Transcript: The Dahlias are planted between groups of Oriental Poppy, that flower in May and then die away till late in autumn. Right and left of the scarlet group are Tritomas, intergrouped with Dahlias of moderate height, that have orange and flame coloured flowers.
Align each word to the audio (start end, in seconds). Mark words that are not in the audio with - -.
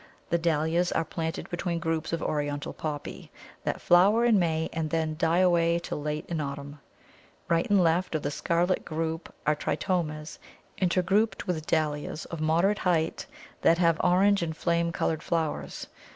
The 0.31 0.39
Dahlias 0.39 0.91
are 0.93 1.05
planted 1.05 1.47
between 1.51 1.77
groups 1.77 2.11
of 2.11 2.23
Oriental 2.23 2.73
Poppy, 2.73 3.29
that 3.63 3.79
flower 3.79 4.25
in 4.25 4.39
May 4.39 4.67
and 4.73 4.89
then 4.89 5.15
die 5.15 5.37
away 5.41 5.77
till 5.77 6.01
late 6.01 6.25
in 6.27 6.41
autumn. 6.41 6.79
Right 7.47 7.69
and 7.69 7.83
left 7.83 8.15
of 8.15 8.23
the 8.23 8.31
scarlet 8.31 8.83
group 8.83 9.31
are 9.45 9.55
Tritomas, 9.55 10.39
intergrouped 10.81 11.45
with 11.45 11.67
Dahlias 11.67 12.25
of 12.31 12.41
moderate 12.41 12.79
height, 12.79 13.27
that 13.61 13.77
have 13.77 14.01
orange 14.03 14.41
and 14.41 14.57
flame 14.57 14.91
coloured 14.91 15.21
flowers. 15.21 15.85